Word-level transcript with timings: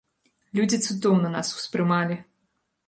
Людзі 0.59 0.79
цудоўна 0.87 1.31
нас 1.37 1.55
успрымалі! 1.61 2.15